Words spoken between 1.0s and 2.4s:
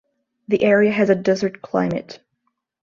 a desert climate.